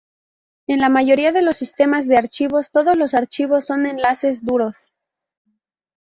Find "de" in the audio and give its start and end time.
1.31-1.43, 2.07-2.17